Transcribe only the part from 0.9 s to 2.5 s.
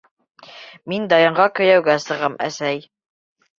Мин Даянға кейәүгә сығам,